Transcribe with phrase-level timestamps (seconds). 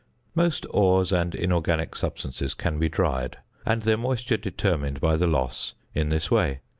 [0.33, 5.75] Most ores and inorganic substances can be dried, and their moisture determined by the loss
[5.93, 6.61] in this way.